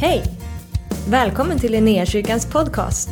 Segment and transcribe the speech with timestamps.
[0.00, 0.22] Hej!
[1.10, 3.08] Välkommen till Linnéakyrkans podcast.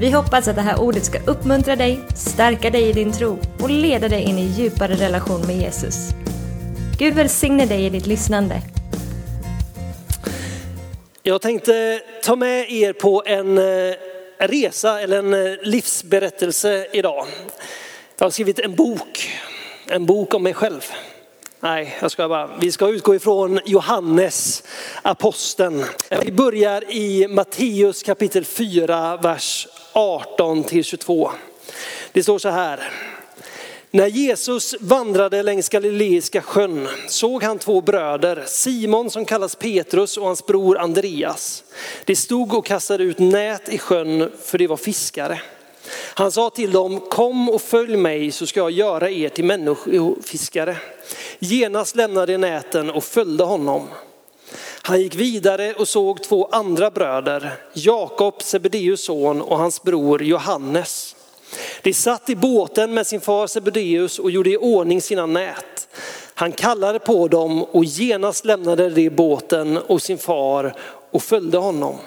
[0.00, 3.70] Vi hoppas att det här ordet ska uppmuntra dig, stärka dig i din tro och
[3.70, 6.08] leda dig in i djupare relation med Jesus.
[6.98, 8.62] Gud välsigne dig i ditt lyssnande.
[11.22, 13.94] Jag tänkte ta med er på en eh,
[14.38, 17.26] resa eller en eh, livsberättelse idag.
[18.18, 19.30] Jag har skrivit en bok,
[19.86, 20.82] en bok om mig själv.
[21.60, 22.50] Nej, jag ska bara.
[22.60, 24.62] Vi ska utgå ifrån Johannes,
[25.02, 25.84] aposteln.
[26.24, 31.30] Vi börjar i Matteus kapitel 4, vers 18 till 22.
[32.12, 32.90] Det står så här.
[33.90, 40.26] När Jesus vandrade längs Galileiska sjön såg han två bröder, Simon som kallas Petrus och
[40.26, 41.64] hans bror Andreas.
[42.04, 45.40] De stod och kastade ut nät i sjön för de var fiskare.
[45.90, 50.76] Han sa till dem, kom och följ mig så ska jag göra er till människofiskare.
[51.38, 53.88] Genast lämnade de näten och följde honom.
[54.82, 61.16] Han gick vidare och såg två andra bröder, Jakob, Sebedeus son och hans bror Johannes.
[61.82, 65.88] De satt i båten med sin far Sebedeus och gjorde i ordning sina nät.
[66.34, 70.74] Han kallade på dem och genast lämnade de båten och sin far
[71.10, 71.98] och följde honom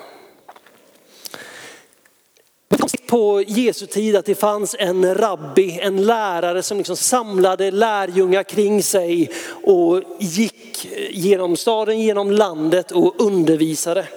[3.11, 8.83] på Jesu tid att det fanns en rabbi, en lärare som liksom samlade lärjungar kring
[8.83, 9.29] sig
[9.63, 14.07] och gick genom staden, genom landet och undervisade.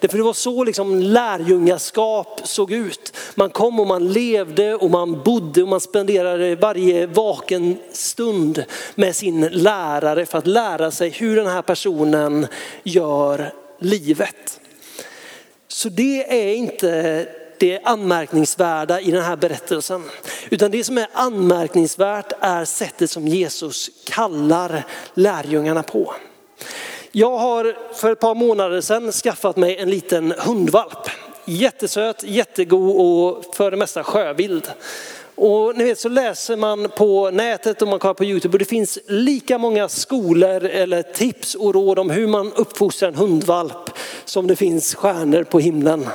[0.00, 3.16] Därför det var så liksom lärjungaskap såg ut.
[3.34, 8.64] Man kom och man levde och man bodde och man spenderade varje vaken stund
[8.94, 12.46] med sin lärare för att lära sig hur den här personen
[12.82, 14.60] gör livet.
[15.68, 17.26] Så det är inte
[17.60, 20.02] det anmärkningsvärda i den här berättelsen.
[20.50, 26.14] Utan det som är anmärkningsvärt är sättet som Jesus kallar lärjungarna på.
[27.12, 31.08] Jag har för ett par månader sedan skaffat mig en liten hundvalp.
[31.44, 34.70] Jättesöt, jättegod och för det mesta sjövild.
[35.34, 38.64] Och ni vet så läser man på nätet och man kollar på Youtube och det
[38.64, 43.90] finns lika många skolor eller tips och råd om hur man uppfostrar en hundvalp
[44.24, 46.06] som det finns stjärnor på himlen.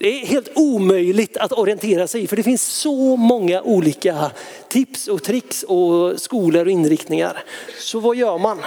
[0.00, 4.30] Det är helt omöjligt att orientera sig i för det finns så många olika
[4.68, 7.44] tips och tricks och skolor och inriktningar.
[7.80, 8.58] Så vad gör man?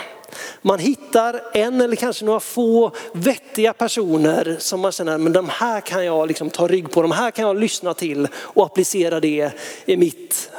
[0.61, 5.81] Man hittar en eller kanske några få vettiga personer som man känner, men de här
[5.81, 9.51] kan jag liksom ta rygg på, de här kan jag lyssna till och applicera det
[9.85, 10.49] i mitt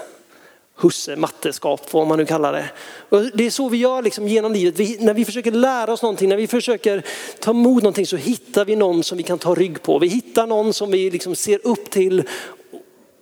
[0.78, 2.70] husse matteskap, vad man nu kallar det.
[3.08, 4.78] Och det är så vi gör liksom genom livet.
[4.78, 7.02] Vi, när vi försöker lära oss någonting, när vi försöker
[7.40, 9.98] ta emot någonting så hittar vi någon som vi kan ta rygg på.
[9.98, 12.22] Vi hittar någon som vi liksom ser upp till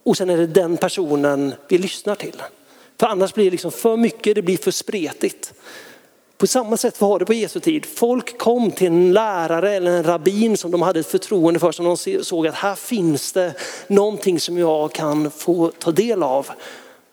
[0.05, 2.43] och sen är det den personen vi lyssnar till.
[3.01, 5.53] För annars blir det liksom för mycket, det blir för spretigt.
[6.39, 7.87] På samma sätt var det på Jesu tid.
[7.87, 11.85] Folk kom till en lärare eller en rabbin som de hade ett förtroende för, som
[11.85, 13.55] de såg att här finns det
[13.87, 16.51] någonting som jag kan få ta del av.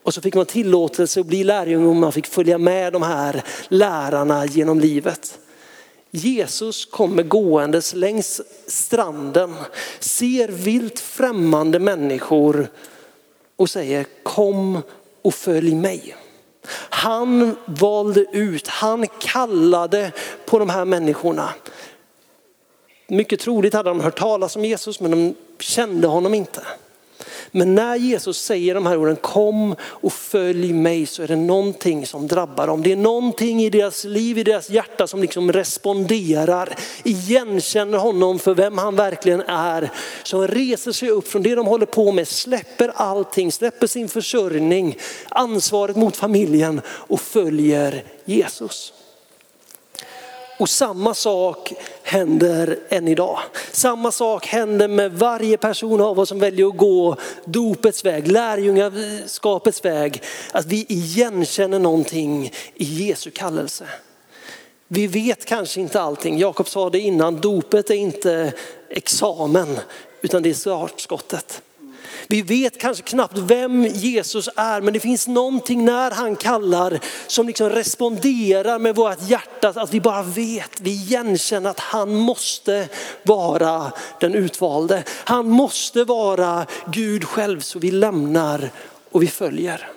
[0.04, 3.44] Och så fick man tillåtelse att bli lärjunge och man fick följa med de här
[3.68, 5.40] lärarna genom livet.
[6.12, 9.56] Jesus kommer gåendes längs stranden,
[10.00, 12.68] ser vilt främmande människor
[13.56, 14.82] och säger kom
[15.22, 16.16] och följ mig.
[16.90, 20.12] Han valde ut, han kallade
[20.46, 21.50] på de här människorna.
[23.08, 26.62] Mycket troligt hade de hört talas om Jesus men de kände honom inte.
[27.56, 32.06] Men när Jesus säger de här orden, kom och följ mig, så är det någonting
[32.06, 32.84] som drabbar dem.
[32.84, 38.56] Det är någonting i deras liv, i deras hjärta som liksom responderar, igenkänner honom för
[38.56, 39.90] vem han verkligen är.
[40.24, 44.98] Som reser sig upp från det de håller på med, släpper allting, släpper sin försörjning,
[45.30, 48.94] ansvaret mot familjen och följer Jesus.
[50.64, 53.40] Och samma sak händer än idag.
[53.72, 57.16] Samma sak händer med varje person av oss som väljer att gå
[57.46, 60.22] dopets väg, lärjungaskapets väg.
[60.52, 63.86] Att vi igenkänner någonting i Jesu kallelse.
[64.88, 66.40] Vi vet kanske inte allting.
[66.40, 68.54] Jakob sa det innan, dopet är inte
[68.90, 69.80] examen
[70.22, 71.63] utan det är startskottet.
[72.28, 77.48] Vi vet kanske knappt vem Jesus är, men det finns någonting när han kallar som
[77.48, 82.90] liksom responderar med vårt hjärta, att vi bara vet, vi igenkänner att han måste
[83.24, 85.04] vara den utvalde.
[85.08, 88.70] Han måste vara Gud själv, så vi lämnar
[89.12, 89.90] och vi följer.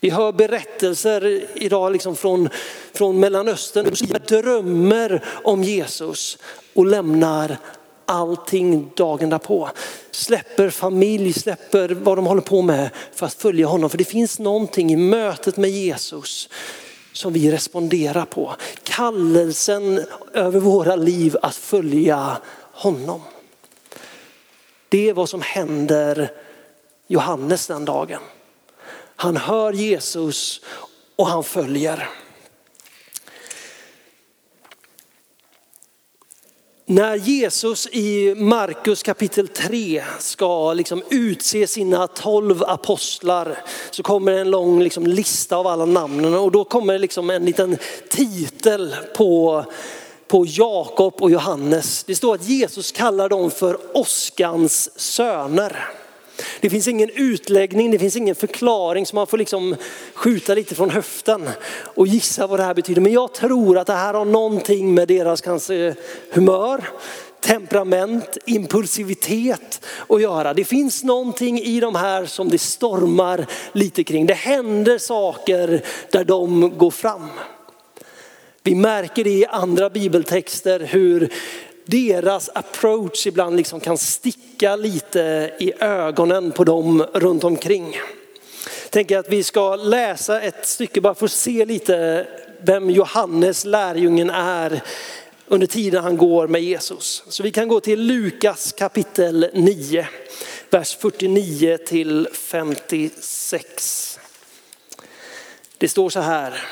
[0.00, 2.48] Vi hör berättelser idag liksom från,
[2.92, 6.38] från Mellanöstern, som drömmer om Jesus
[6.74, 7.56] och lämnar
[8.06, 9.70] allting dagen därpå.
[10.10, 13.90] Släpper familj, släpper vad de håller på med för att följa honom.
[13.90, 16.48] För det finns någonting i mötet med Jesus
[17.12, 18.54] som vi responderar på.
[18.82, 22.36] Kallelsen över våra liv att följa
[22.72, 23.20] honom.
[24.88, 26.32] Det är vad som händer
[27.06, 28.20] Johannes den dagen.
[29.16, 30.60] Han hör Jesus
[31.16, 32.08] och han följer.
[36.86, 43.58] När Jesus i Markus kapitel 3 ska liksom utse sina tolv apostlar
[43.90, 47.78] så kommer en lång liksom lista av alla namnen och då kommer liksom en liten
[48.10, 49.64] titel på,
[50.28, 52.04] på Jakob och Johannes.
[52.04, 56.03] Det står att Jesus kallar dem för åskans söner.
[56.60, 59.76] Det finns ingen utläggning, det finns ingen förklaring så man får liksom
[60.14, 61.48] skjuta lite från höften
[61.94, 63.00] och gissa vad det här betyder.
[63.00, 65.94] Men jag tror att det här har någonting med deras kanske
[66.30, 66.84] humör,
[67.40, 70.54] temperament, impulsivitet att göra.
[70.54, 74.26] Det finns någonting i de här som det stormar lite kring.
[74.26, 77.28] Det händer saker där de går fram.
[78.62, 81.32] Vi märker det i andra bibeltexter hur
[81.84, 87.96] deras approach ibland liksom kan sticka lite i ögonen på dem runt omkring.
[88.82, 92.26] Jag tänker att vi ska läsa ett stycke bara för att se lite
[92.60, 94.82] vem Johannes lärjungen är
[95.46, 97.22] under tiden han går med Jesus.
[97.28, 100.08] Så vi kan gå till Lukas kapitel 9,
[100.70, 104.20] vers 49 till 56.
[105.78, 106.64] Det står så här.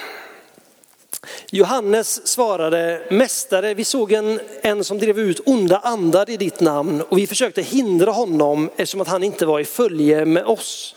[1.50, 7.02] Johannes svarade, Mästare, vi såg en, en som drev ut onda andar i ditt namn
[7.08, 10.94] och vi försökte hindra honom eftersom att han inte var i följe med oss.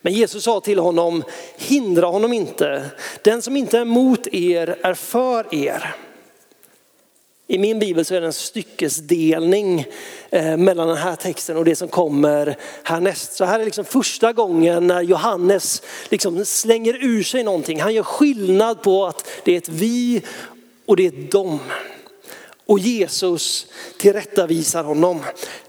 [0.00, 1.22] Men Jesus sa till honom,
[1.56, 2.90] hindra honom inte.
[3.22, 5.94] Den som inte är mot er är för er.
[7.48, 9.86] I min bibel så är det en styckesdelning
[10.30, 13.32] eh, mellan den här texten och det som kommer härnäst.
[13.32, 17.80] Så här är liksom första gången när Johannes liksom slänger ur sig någonting.
[17.80, 20.22] Han gör skillnad på att det är ett vi
[20.86, 21.58] och det är ett dom.
[22.66, 23.66] Och Jesus
[23.98, 25.22] tillrättavisar honom.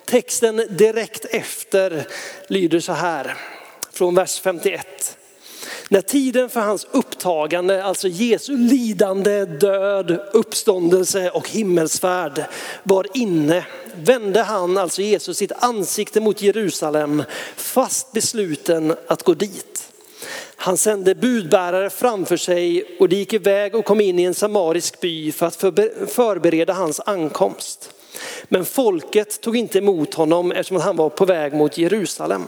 [0.06, 2.08] Texten direkt efter
[2.48, 3.38] lyder så här
[3.92, 5.18] från vers 51.
[5.90, 12.46] När tiden för hans upptagande, alltså Jesu lidande, död, uppståndelse och himmelsfärd
[12.84, 17.24] var inne vände han, alltså Jesus, sitt ansikte mot Jerusalem
[17.56, 19.90] fast besluten att gå dit.
[20.56, 25.02] Han sände budbärare framför sig och de gick iväg och kom in i en samarisk
[25.02, 25.56] by för att
[26.12, 27.92] förbereda hans ankomst.
[28.50, 32.44] Men folket tog inte emot honom eftersom han var på väg mot Jerusalem.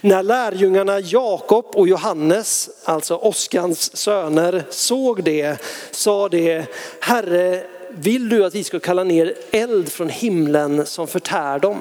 [0.00, 5.56] När lärjungarna Jakob och Johannes, alltså Oskans söner, såg det
[5.90, 6.64] sa de,
[7.00, 11.78] Herre, vill du att vi ska kalla ner eld från himlen som förtär dem?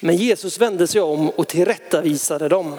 [0.00, 2.74] Men Jesus vände sig om och tillrättavisade dem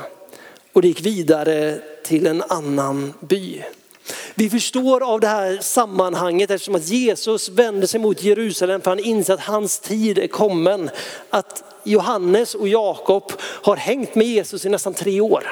[0.73, 3.63] och det gick vidare till en annan by.
[4.37, 8.99] Vi förstår av det här sammanhanget eftersom att Jesus vände sig mot Jerusalem för han
[8.99, 10.89] inser att hans tid är kommen.
[11.29, 15.43] Att Johannes och Jakob har hängt med Jesus i nästan tre år.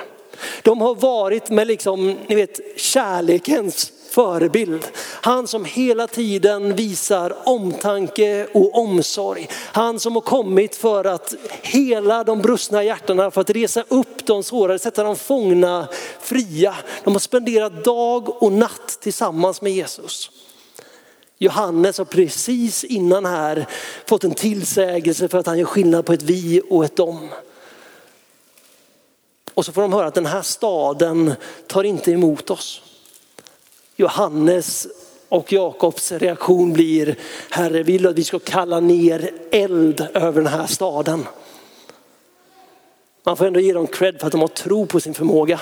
[0.61, 4.87] De har varit med liksom, ni vet, kärlekens förebild.
[5.21, 9.49] Han som hela tiden visar omtanke och omsorg.
[9.71, 14.43] Han som har kommit för att hela de brustna hjärtana, för att resa upp de
[14.43, 15.87] sårade, sätta de fångna
[16.19, 16.75] fria.
[17.03, 20.31] De har spenderat dag och natt tillsammans med Jesus.
[21.37, 23.67] Johannes har precis innan här
[24.05, 27.29] fått en tillsägelse för att han gör skillnad på ett vi och ett dom.
[29.53, 31.33] Och så får de höra att den här staden
[31.67, 32.81] tar inte emot oss.
[33.95, 34.87] Johannes
[35.29, 37.15] och Jakobs reaktion blir,
[37.49, 41.27] Herre vill du att vi ska kalla ner eld över den här staden.
[43.23, 45.59] Man får ändå ge dem cred för att de har tro på sin förmåga.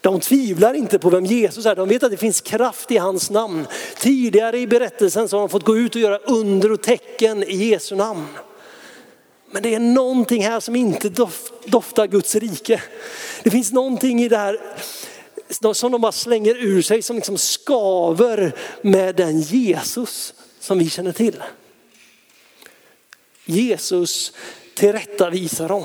[0.00, 3.30] De tvivlar inte på vem Jesus är, de vet att det finns kraft i hans
[3.30, 3.66] namn.
[3.98, 7.56] Tidigare i berättelsen så har de fått gå ut och göra under och tecken i
[7.56, 8.26] Jesu namn.
[9.54, 11.08] Men det är någonting här som inte
[11.64, 12.82] doftar Guds rike.
[13.42, 14.60] Det finns någonting i det här
[15.74, 21.12] som de bara slänger ur sig som liksom skaver med den Jesus som vi känner
[21.12, 21.42] till.
[23.44, 24.32] Jesus
[24.74, 25.84] tillrättavisar dem.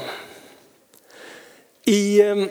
[1.85, 2.49] I ehm,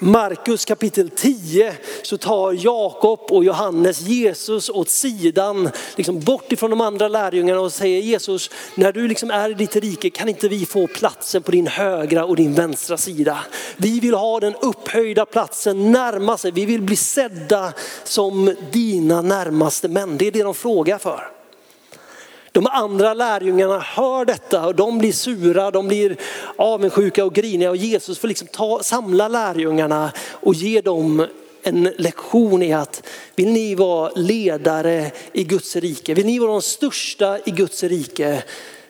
[0.00, 6.80] Markus kapitel 10 så tar Jakob och Johannes Jesus åt sidan, liksom bort ifrån de
[6.80, 10.66] andra lärjungarna och säger Jesus, när du liksom är i ditt rike kan inte vi
[10.66, 13.38] få platsen på din högra och din vänstra sida.
[13.76, 17.72] Vi vill ha den upphöjda platsen närmast vi vill bli sedda
[18.04, 20.18] som dina närmaste män.
[20.18, 21.33] Det är det de frågar för.
[22.54, 26.16] De andra lärjungarna hör detta och de blir sura, de blir
[26.56, 31.26] avundsjuka och griniga och Jesus får liksom ta, samla lärjungarna och ge dem
[31.62, 33.06] en lektion i att
[33.36, 38.42] vill ni vara ledare i Guds rike, vill ni vara de största i Guds rike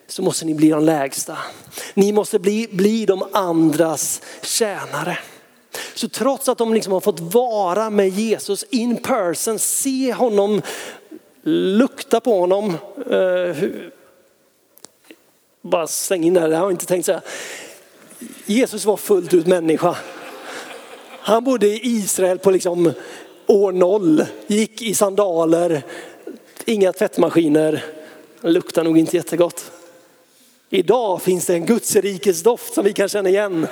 [0.06, 1.38] så måste ni bli de lägsta.
[1.94, 5.18] Ni måste bli, bli de andras tjänare.
[5.94, 10.62] Så trots att de liksom har fått vara med Jesus in person, se honom,
[11.44, 12.76] lukta på honom.
[13.10, 13.56] Eh,
[15.62, 17.22] bara släng in det här, det har jag inte tänkt säga.
[18.46, 19.96] Jesus var fullt ut människa.
[21.20, 22.92] Han bodde i Israel på liksom
[23.46, 25.82] år noll, gick i sandaler,
[26.64, 27.84] inga tvättmaskiner,
[28.40, 29.72] luktar nog inte jättegott.
[30.70, 33.66] Idag finns det en Gudsrikes doft som vi kan känna igen.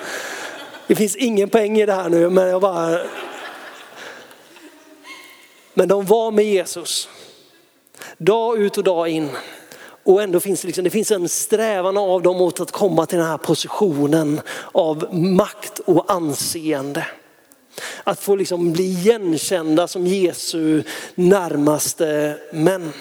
[0.86, 2.98] Det finns ingen poäng i det här nu, men jag bara...
[5.74, 7.08] Men de var med Jesus.
[8.18, 9.28] Dag ut och dag in.
[10.04, 13.18] Och ändå finns det, liksom, det finns en strävan av dem mot att komma till
[13.18, 14.40] den här positionen
[14.72, 17.06] av makt och anseende.
[18.04, 20.82] Att få liksom bli igenkända som Jesu
[21.14, 22.92] närmaste män.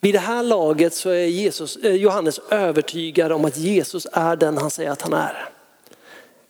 [0.00, 4.58] Vid det här laget så är Jesus, eh, Johannes övertygad om att Jesus är den
[4.58, 5.51] han säger att han är.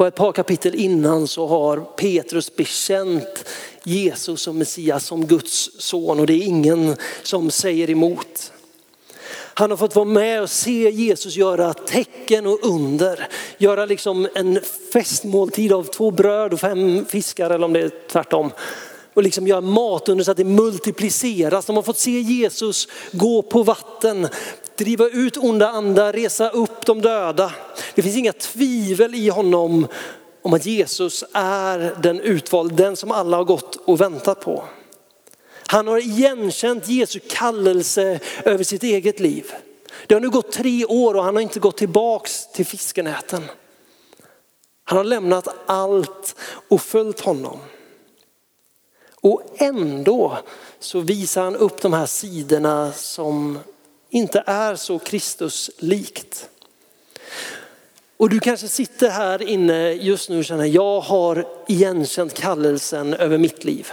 [0.02, 3.49] Bara ett par kapitel innan så har Petrus bekänt
[3.85, 8.52] Jesus som Messias, som Guds son och det är ingen som säger emot.
[9.54, 13.28] Han har fått vara med och se Jesus göra tecken och under.
[13.59, 14.61] Göra liksom en
[14.92, 18.50] festmåltid av två bröd och fem fiskar eller om det är tvärtom
[19.14, 21.66] och liksom göra mat under så att det multipliceras.
[21.66, 24.28] De har fått se Jesus gå på vatten,
[24.76, 27.52] driva ut onda andar, resa upp de döda.
[27.95, 29.87] Det finns inga tvivel i honom
[30.43, 34.64] om att Jesus är den utvalde, den som alla har gått och väntat på.
[35.67, 39.52] Han har igenkänt Jesu kallelse över sitt eget liv.
[40.07, 43.43] Det har nu gått tre år och han har inte gått tillbaks till fiskenäten.
[44.85, 46.37] Han har lämnat allt
[46.69, 47.59] och följt honom.
[49.21, 50.38] Och ändå
[50.81, 53.59] så visar han upp de här sidorna som
[54.12, 56.49] inte är så Kristuslikt.
[58.16, 63.38] Och du kanske sitter här inne just nu och känner, jag har igenkänt kallelsen över
[63.38, 63.92] mitt liv.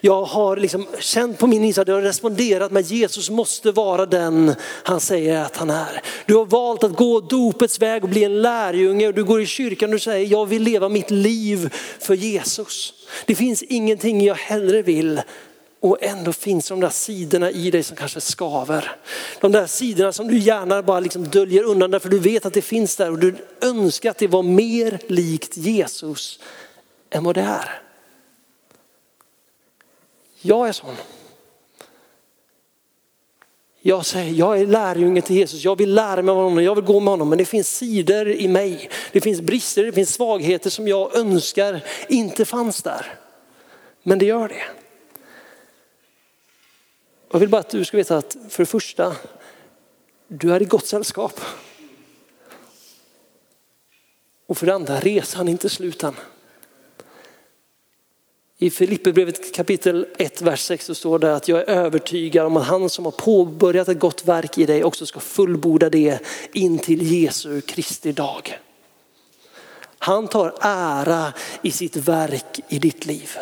[0.00, 4.54] Jag har liksom känt på min insida, jag har responderat med Jesus måste vara den
[4.82, 6.02] han säger att han är.
[6.26, 9.46] Du har valt att gå dopets väg och bli en lärjunge och du går i
[9.46, 12.94] kyrkan och du säger jag vill leva mitt liv för Jesus.
[13.26, 15.20] Det finns ingenting jag hellre vill
[15.82, 18.96] och ändå finns de där sidorna i dig som kanske skaver.
[19.40, 22.62] De där sidorna som du gärna bara liksom döljer undan därför du vet att det
[22.62, 26.40] finns där och du önskar att det var mer likt Jesus
[27.10, 27.80] än vad det är.
[30.40, 30.94] Jag är sån.
[33.80, 36.84] Jag säger, jag är lärjunge till Jesus, jag vill lära mig av honom, jag vill
[36.84, 37.28] gå med honom.
[37.28, 41.80] Men det finns sidor i mig, det finns brister, det finns svagheter som jag önskar
[42.08, 43.06] inte fanns där.
[44.02, 44.62] Men det gör det.
[47.32, 49.16] Jag vill bara att du ska veta att för det första,
[50.28, 51.40] du är i gott sällskap.
[54.46, 56.14] Och för det andra, resan är inte sluten.
[58.58, 62.66] I Filipperbrevet kapitel 1, vers 6 så står det att jag är övertygad om att
[62.66, 66.18] han som har påbörjat ett gott verk i dig också ska fullborda det
[66.52, 68.58] in till Jesu Kristi dag.
[69.98, 73.36] Han tar ära i sitt verk i ditt liv.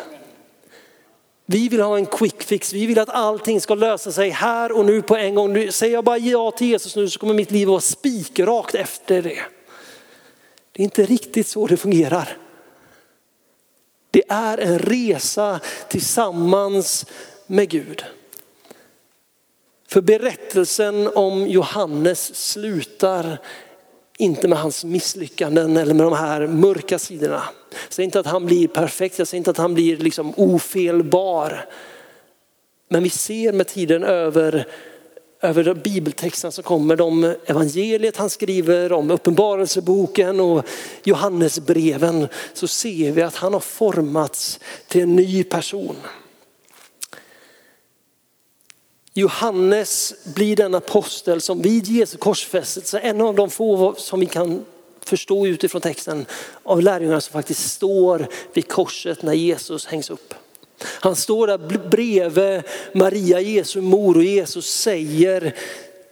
[1.51, 4.85] Vi vill ha en quick fix, vi vill att allting ska lösa sig här och
[4.85, 5.71] nu på en gång.
[5.71, 9.41] Säger jag bara ja till Jesus nu så kommer mitt liv vara spikrakt efter det.
[10.71, 12.37] Det är inte riktigt så det fungerar.
[14.11, 17.05] Det är en resa tillsammans
[17.47, 18.03] med Gud.
[19.87, 23.37] För berättelsen om Johannes slutar
[24.21, 27.43] inte med hans misslyckanden eller med de här mörka sidorna.
[27.69, 31.65] Jag säger inte att han blir perfekt, jag säger inte att han blir liksom ofelbar.
[32.89, 34.67] Men vi ser med tiden över
[35.41, 40.65] över bibeltexterna som kommer, de evangeliet han skriver, om uppenbarelseboken och
[41.03, 45.95] Johannesbreven, så ser vi att han har formats till en ny person.
[49.13, 54.65] Johannes blir den apostel som vid Jesu korsfästelse, en av de få som vi kan
[55.05, 56.25] förstå utifrån texten
[56.63, 60.33] av lärjungarna som faktiskt står vid korset när Jesus hängs upp.
[60.83, 61.57] Han står där
[61.89, 62.63] bredvid
[62.93, 65.55] Maria, Jesu mor och Jesus säger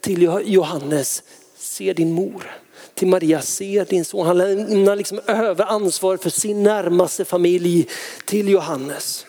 [0.02, 1.24] till Johannes,
[1.58, 2.52] se din mor.
[2.94, 4.26] Till Maria, se din son.
[4.26, 7.88] Han lämnar liksom över ansvaret för sin närmaste familj
[8.26, 9.26] till Johannes.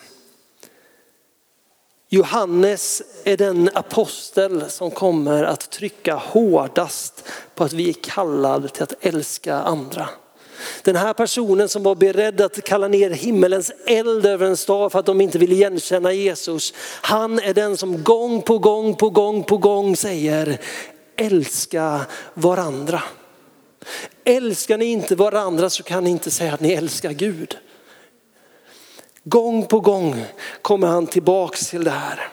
[2.13, 7.23] Johannes är den apostel som kommer att trycka hårdast
[7.55, 10.09] på att vi är kallade till att älska andra.
[10.83, 14.99] Den här personen som var beredd att kalla ner himmelens eld över en stad för
[14.99, 16.73] att de inte ville igenkänna Jesus.
[17.01, 20.59] Han är den som gång på gång på gång på gång säger
[21.17, 22.01] älska
[22.33, 23.03] varandra.
[24.23, 27.57] Älskar ni inte varandra så kan ni inte säga att ni älskar Gud.
[29.23, 30.25] Gång på gång
[30.61, 32.29] kommer han tillbaks till det här.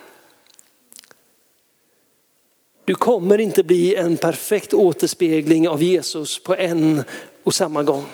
[2.85, 7.05] Du kommer inte bli en perfekt återspegling av Jesus på en
[7.45, 8.07] och samma gång.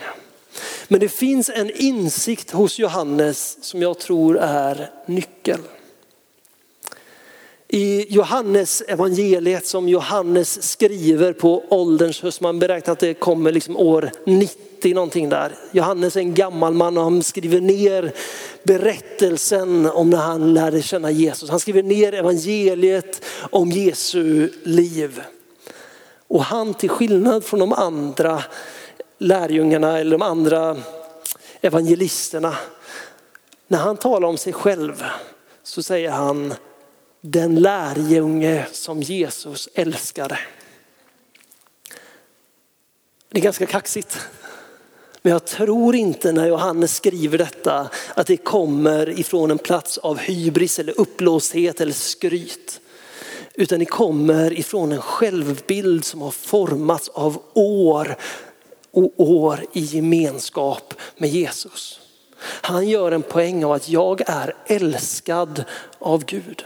[0.89, 5.63] Men det finns en insikt hos Johannes som jag tror är nyckeln.
[7.75, 13.77] I Johannes evangeliet som Johannes skriver på ålderns höst, man beräknar att det kommer liksom
[13.77, 15.55] år 90 någonting där.
[15.73, 18.13] Johannes är en gammal man och han skriver ner
[18.63, 21.51] berättelsen om när han lärde känna Jesus.
[21.51, 25.23] Han skriver ner evangeliet om Jesu liv.
[26.29, 28.43] Och han till skillnad från de andra
[29.19, 30.77] lärjungarna eller de andra
[31.61, 32.57] evangelisterna,
[33.69, 35.05] när han talar om sig själv
[35.63, 36.55] så säger han
[37.27, 40.39] den lärjunge som Jesus älskade.
[43.29, 44.19] Det är ganska kaxigt.
[45.23, 50.19] Men jag tror inte när Johannes skriver detta att det kommer ifrån en plats av
[50.19, 52.81] hybris eller uppblåsthet eller skryt.
[53.55, 58.17] Utan det kommer ifrån en självbild som har formats av år
[58.91, 62.01] och år i gemenskap med Jesus.
[62.41, 65.65] Han gör en poäng av att jag är älskad
[65.99, 66.65] av Gud.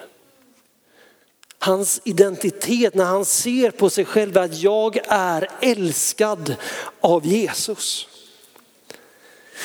[1.58, 6.54] Hans identitet när han ser på sig själv är att jag är älskad
[7.00, 8.08] av Jesus.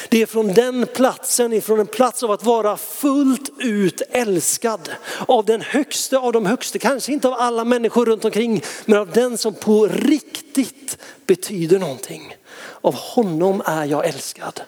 [0.09, 4.89] Det är från den platsen, från en plats av att vara fullt ut älskad
[5.27, 9.11] av den högste av de högsta, kanske inte av alla människor runt omkring, men av
[9.11, 12.35] den som på riktigt betyder någonting.
[12.81, 14.61] Av honom är jag älskad.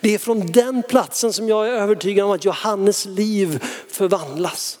[0.00, 4.78] Det är från den platsen som jag är övertygad om att Johannes liv förvandlas.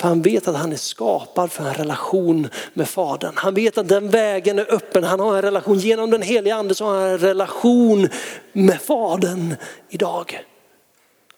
[0.00, 3.32] För han vet att han är skapad för en relation med Fadern.
[3.36, 5.04] Han vet att den vägen är öppen.
[5.04, 8.08] Han har en relation genom den heliga ande så har han en relation
[8.52, 9.56] med Fadern
[9.88, 10.40] idag.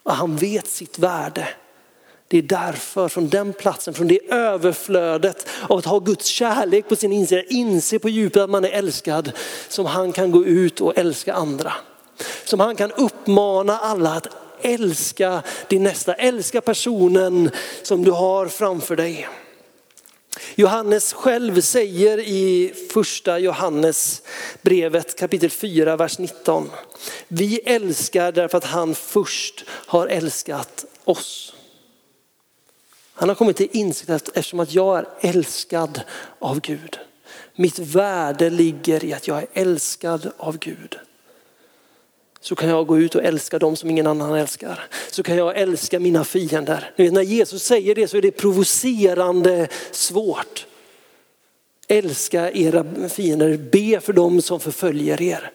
[0.03, 1.49] Och han vet sitt värde.
[2.29, 6.97] Det är därför från den platsen, från det överflödet av att ha Guds kärlek på
[6.97, 9.33] sin insida, inse på djupet att man är älskad,
[9.69, 11.73] som han kan gå ut och älska andra.
[12.45, 14.29] Som han kan uppmana alla att
[14.63, 17.51] älska din nästa, älska personen
[17.83, 19.29] som du har framför dig.
[20.55, 24.23] Johannes själv säger i första Johannes
[24.63, 26.71] brevet kapitel 4, vers 19.
[27.29, 31.55] Vi älskar därför att han först har älskat oss.
[33.15, 36.01] Han har kommit till insikt att eftersom att jag är älskad
[36.39, 36.99] av Gud.
[37.55, 40.99] Mitt värde ligger i att jag är älskad av Gud
[42.43, 44.81] så kan jag gå ut och älska dem som ingen annan älskar.
[45.11, 46.93] Så kan jag älska mina fiender.
[46.97, 50.67] När Jesus säger det så är det provocerande svårt.
[51.89, 55.51] Älska era fiender, be för dem som förföljer er.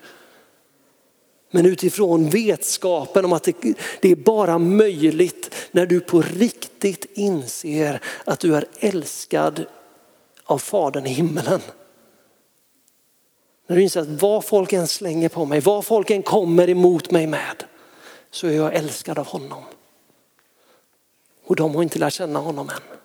[1.51, 3.55] Men utifrån vetskapen om att det,
[4.01, 9.65] det är bara möjligt när du på riktigt inser att du är älskad
[10.43, 11.61] av Fadern i himmelen.
[13.67, 17.11] När du inser att vad folk än slänger på mig, vad folk än kommer emot
[17.11, 17.63] mig med,
[18.31, 19.63] så är jag älskad av honom.
[21.45, 22.97] Och de har inte lärt känna honom än.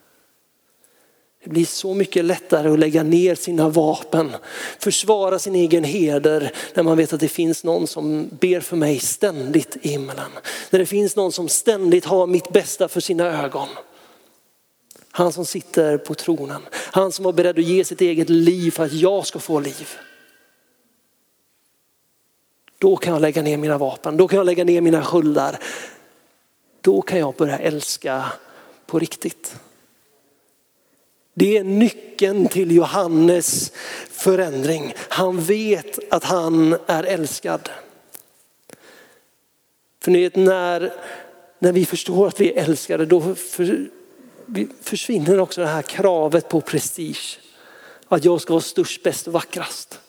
[1.45, 4.33] Det blir så mycket lättare att lägga ner sina vapen,
[4.79, 8.99] försvara sin egen heder när man vet att det finns någon som ber för mig
[8.99, 10.31] ständigt i himlen.
[10.71, 13.69] När det finns någon som ständigt har mitt bästa för sina ögon.
[15.11, 18.85] Han som sitter på tronen, han som var beredd att ge sitt eget liv för
[18.85, 19.89] att jag ska få liv.
[22.83, 25.59] Då kan jag lägga ner mina vapen, då kan jag lägga ner mina sköldar.
[26.81, 28.25] Då kan jag börja älska
[28.87, 29.57] på riktigt.
[31.35, 33.73] Det är nyckeln till Johannes
[34.11, 34.95] förändring.
[35.09, 37.71] Han vet att han är älskad.
[40.01, 40.93] För ni vet när,
[41.59, 43.91] när vi förstår att vi är älskade då för,
[44.81, 47.39] försvinner också det här kravet på prestige.
[48.09, 50.02] Att jag ska vara störst, bäst och vackrast.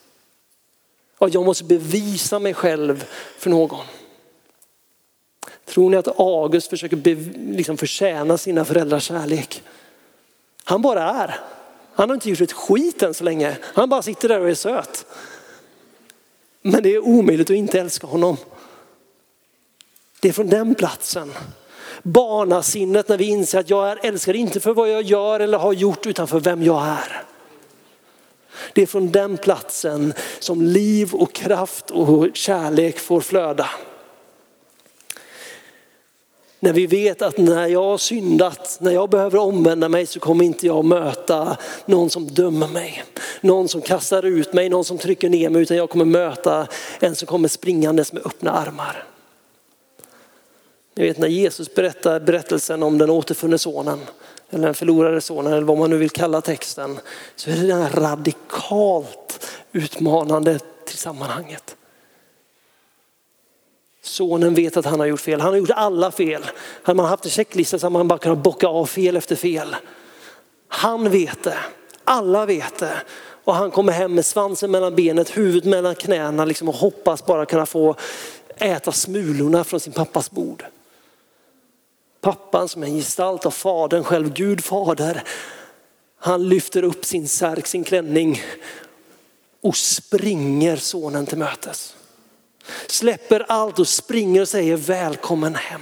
[1.25, 3.05] Att jag måste bevisa mig själv
[3.37, 3.85] för någon.
[5.65, 6.97] Tror ni att August försöker
[7.51, 9.63] liksom förtjäna sina föräldrars kärlek?
[10.63, 11.39] Han bara är.
[11.93, 13.57] Han har inte gjort ett skit än så länge.
[13.61, 15.05] Han bara sitter där och är söt.
[16.61, 18.37] Men det är omöjligt att inte älska honom.
[20.19, 21.33] Det är från den platsen.
[22.03, 25.73] Barnasinnet när vi inser att jag är älskad inte för vad jag gör eller har
[25.73, 27.23] gjort utan för vem jag är.
[28.73, 33.69] Det är från den platsen som liv och kraft och kärlek får flöda.
[36.63, 40.45] När vi vet att när jag har syndat, när jag behöver omvända mig så kommer
[40.45, 43.03] inte jag möta någon som dömer mig.
[43.41, 46.67] Någon som kastar ut mig, någon som trycker ner mig utan jag kommer möta
[46.99, 49.12] en som kommer springandes med öppna armar.
[50.95, 53.99] Ni vet när Jesus berättar berättelsen om den återfunne sonen
[54.49, 56.99] eller den förlorade sonen eller vad man nu vill kalla texten
[57.35, 61.75] så är det radikalt utmanande till sammanhanget.
[64.01, 65.41] Sonen vet att han har gjort fel.
[65.41, 66.45] Han har gjort alla fel.
[66.83, 69.75] Hade man haft en checklista så hade man bara kunnat bocka av fel efter fel.
[70.67, 71.57] Han vet det.
[72.03, 73.01] Alla vet det.
[73.43, 77.45] Och han kommer hem med svansen mellan benet, huvudet mellan knäna liksom och hoppas bara
[77.45, 77.95] kunna få
[78.57, 80.65] äta smulorna från sin pappas bord.
[82.23, 85.23] Pappan som är en gestalt av fadern själv, Gud fader.
[86.19, 88.41] Han lyfter upp sin särk, sin klänning
[89.61, 91.95] och springer sonen till mötes.
[92.87, 95.81] Släpper allt och springer och säger välkommen hem.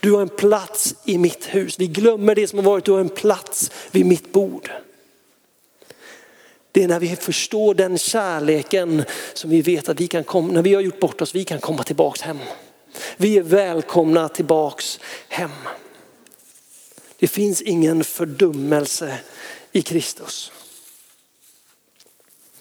[0.00, 1.80] Du har en plats i mitt hus.
[1.80, 4.70] Vi glömmer det som har varit, du har en plats vid mitt bord.
[6.72, 9.04] Det är när vi förstår den kärleken
[9.34, 11.60] som vi vet att vi kan komma, när vi har gjort bort oss, vi kan
[11.60, 12.38] komma tillbaks hem.
[13.16, 15.50] Vi är välkomna tillbaks hem.
[17.18, 19.18] Det finns ingen fördummelse
[19.72, 20.52] i Kristus.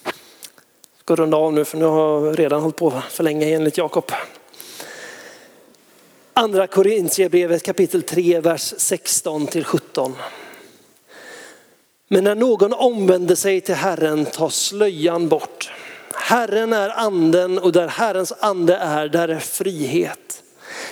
[0.04, 0.14] Jag
[1.00, 4.12] ska runda av nu för nu har jag redan hållit på för länge enligt Jakob.
[6.34, 10.16] Andra Korintierbrevet kapitel 3, vers 16 till 17.
[12.08, 15.72] Men när någon omvänder sig till Herren tas slöjan bort.
[16.14, 20.43] Herren är anden och där Herrens ande är, där är frihet.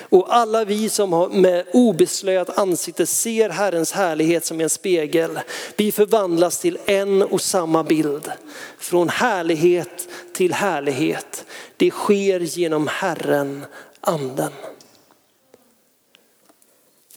[0.09, 5.39] Och alla vi som med obeslöjat ansikte ser Herrens härlighet som en spegel,
[5.75, 8.31] vi förvandlas till en och samma bild.
[8.77, 11.45] Från härlighet till härlighet.
[11.77, 13.65] Det sker genom Herren,
[14.01, 14.51] anden.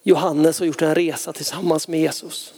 [0.03, 2.55] Johannes har gjort en resa tillsammans med Jesus.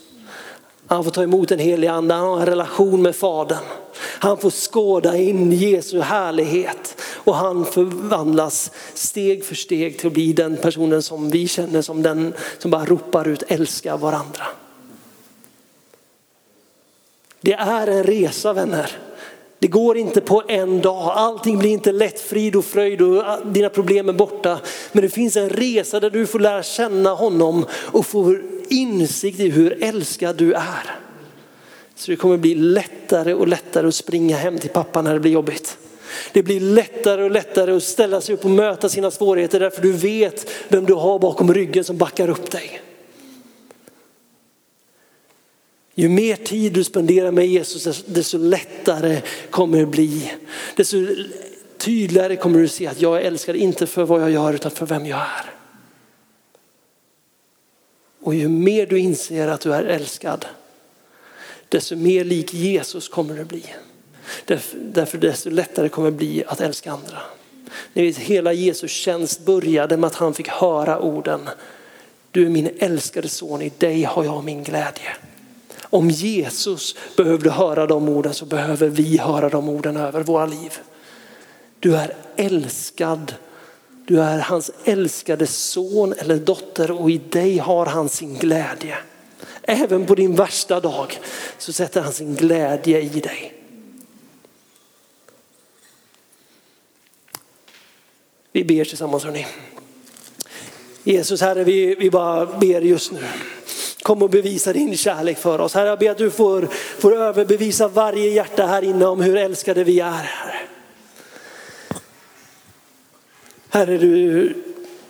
[0.86, 3.64] Han får ta emot en helig ande, han har en relation med Fadern.
[3.98, 10.32] Han får skåda in Jesu härlighet och han förvandlas steg för steg till att bli
[10.32, 14.44] den personen som vi känner som den som bara ropar ut älska varandra.
[17.40, 18.90] Det är en resa vänner.
[19.58, 23.68] Det går inte på en dag, allting blir inte lätt, frid och fröjd och dina
[23.68, 24.60] problem är borta.
[24.92, 29.50] Men det finns en resa där du får lära känna honom och får insikt i
[29.50, 30.96] hur älskad du är.
[31.94, 35.32] Så det kommer bli lättare och lättare att springa hem till pappa när det blir
[35.32, 35.78] jobbigt.
[36.32, 39.92] Det blir lättare och lättare att ställa sig upp och möta sina svårigheter därför du
[39.92, 42.80] vet vem du har bakom ryggen som backar upp dig.
[45.94, 50.32] Ju mer tid du spenderar med Jesus desto lättare kommer det bli.
[50.76, 50.96] Desto
[51.78, 54.86] tydligare kommer du se att jag är älskad inte för vad jag gör utan för
[54.86, 55.50] vem jag är.
[58.20, 60.46] Och ju mer du inser att du är älskad
[61.68, 63.64] desto mer lik Jesus kommer du bli.
[64.72, 67.18] Därför desto lättare kommer det bli att älska andra.
[67.92, 71.48] Ni vet, hela Jesus tjänst började med att han fick höra orden.
[72.30, 75.16] Du är min älskade son, i dig har jag min glädje.
[75.82, 80.78] Om Jesus behövde höra de orden så behöver vi höra de orden över våra liv.
[81.80, 83.34] Du är älskad.
[84.06, 88.98] Du är hans älskade son eller dotter och i dig har han sin glädje.
[89.62, 91.18] Även på din värsta dag
[91.58, 93.52] så sätter han sin glädje i dig.
[98.56, 99.46] Vi ber tillsammans hörni.
[101.04, 103.18] Jesus Herre, vi, vi bara ber just nu.
[104.02, 105.74] Kom och bevisa din kärlek för oss.
[105.74, 109.84] Herre, jag ber att du får, får överbevisa varje hjärta här inne om hur älskade
[109.84, 110.10] vi är.
[110.10, 110.68] Herre,
[113.68, 114.54] herre du,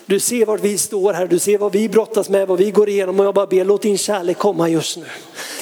[0.06, 2.88] du ser vart vi står här, du ser vad vi brottas med, vad vi går
[2.88, 5.06] igenom och jag bara ber låt din kärlek komma just nu.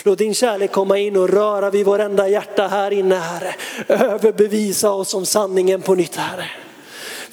[0.02, 3.54] Låt din kärlek komma in och röra vid varenda hjärta här inne Herre.
[3.88, 6.63] Överbevisa oss om sanningen på nytt Herre.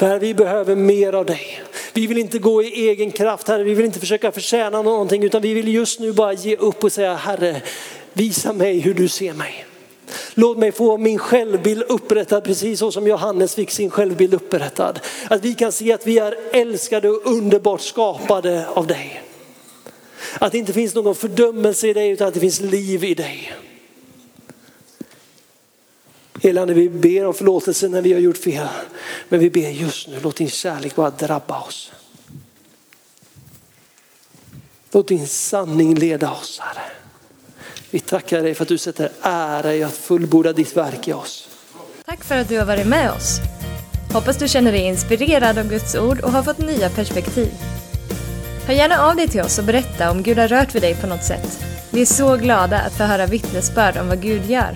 [0.02, 1.62] Herre, vi behöver mer av dig.
[1.94, 5.42] Vi vill inte gå i egen kraft Herre, vi vill inte försöka förtjäna någonting utan
[5.42, 7.62] vi vill just nu bara ge upp och säga Herre,
[8.14, 9.66] visa mig hur du ser mig.
[10.34, 15.00] Låt mig få min självbild upprättad precis så som Johannes fick sin självbild upprättad.
[15.30, 19.22] Att vi kan se att vi är älskade och underbart skapade av dig.
[20.40, 23.54] Att det inte finns någon fördömelse i dig utan att det finns liv i dig.
[26.44, 28.68] Helande, vi ber om förlåtelse när vi har gjort fel.
[29.30, 31.92] Men vi ber just nu, låt din kärlek bara drabba oss.
[34.92, 36.92] Låt din sanning leda oss Herre.
[37.90, 41.50] Vi tackar dig för att du sätter ära i att fullborda ditt verk i oss.
[42.06, 43.40] Tack för att du har varit med oss.
[44.14, 47.52] Hoppas du känner dig inspirerad av Guds ord och har fått nya perspektiv.
[48.68, 51.08] Hör gärna av dig till oss och berätta om Gud har rört vid dig på
[51.08, 51.60] något sätt.
[51.92, 54.76] Vi är så glada att få höra vittnesbörd om vad Gud gör.